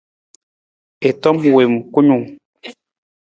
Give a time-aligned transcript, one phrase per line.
[1.09, 2.25] I tom wiim kunung.